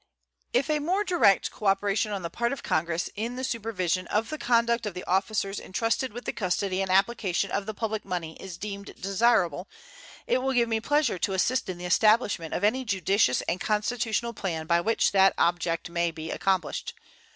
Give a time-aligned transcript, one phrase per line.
[0.51, 4.39] If a more direct cooperation on the part of Congress in the supervision of the
[4.39, 8.57] conduct of the officers intrusted with the custody and application of the public money is
[8.57, 9.69] deemed desirable,
[10.25, 14.33] it will give me pleasure to assist in the establishment of any judicious and constitutional
[14.33, 16.95] plan by which that object may be accomplished.